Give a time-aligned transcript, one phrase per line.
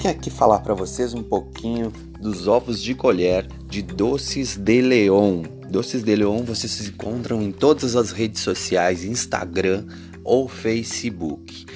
[0.00, 5.42] Vim aqui falar para vocês um pouquinho dos ovos de colher de Doces de Leon.
[5.68, 9.84] Doces de Leon vocês encontram em todas as redes sociais, Instagram
[10.24, 11.66] ou Facebook.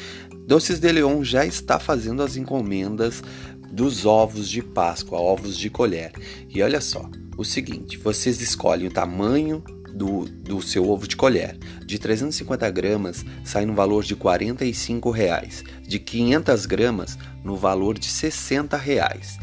[0.46, 3.22] Doces de Leon já está fazendo as encomendas
[3.71, 6.12] dos ovos de Páscoa, ovos de colher.
[6.48, 7.06] E olha só,
[7.36, 9.62] o seguinte, vocês escolhem o tamanho
[9.95, 11.56] do, do seu ovo de colher.
[11.86, 15.64] De 350 gramas sai no valor de 45 reais.
[15.86, 19.38] de 500 gramas no valor de 60 reais.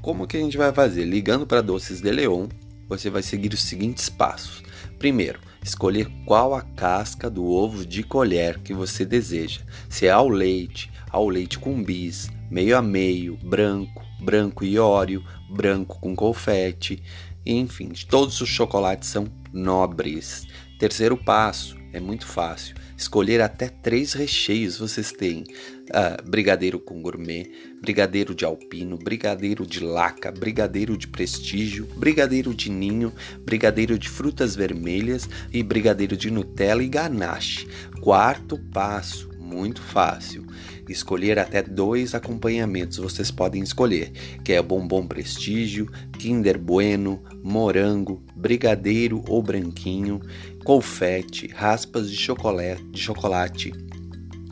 [0.00, 1.04] Como que a gente vai fazer?
[1.04, 2.48] Ligando para Doces de Leon,
[2.88, 4.62] você vai seguir os seguintes passos.
[4.98, 9.60] Primeiro, escolher qual a casca do ovo de colher que você deseja.
[9.88, 15.24] Se é ao leite, ao leite com bis, meio a meio, branco, branco e óleo,
[15.50, 17.02] branco com confete,
[17.44, 20.46] enfim, todos os chocolates são nobres.
[20.78, 22.74] Terceiro passo é muito fácil.
[22.96, 29.80] Escolher até três recheios vocês têm: uh, brigadeiro com gourmet, brigadeiro de alpino, brigadeiro de
[29.80, 33.12] laca, brigadeiro de prestígio, brigadeiro de ninho,
[33.44, 37.66] brigadeiro de frutas vermelhas e brigadeiro de Nutella e ganache.
[38.00, 40.44] Quarto passo: muito fácil.
[40.88, 44.10] Escolher até dois acompanhamentos vocês podem escolher,
[44.42, 45.86] que é bombom prestígio,
[46.18, 50.20] Kinder Bueno, morango, brigadeiro ou branquinho,
[50.64, 53.72] confete, raspas de chocolate, de chocolate,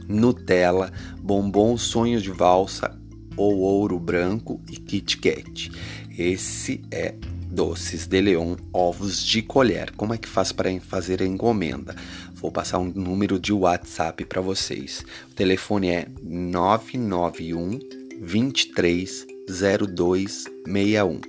[0.06, 2.98] Nutella, bombom sonho de valsa
[3.36, 5.70] ou ouro branco e Kit Kat.
[6.18, 7.14] Esse é
[7.50, 9.90] Doces de Leon ovos de colher.
[9.96, 11.96] Como é que faz para fazer a encomenda?
[12.34, 15.04] Vou passar um número de WhatsApp para vocês.
[15.32, 17.80] O telefone é 991
[18.20, 21.20] 230261.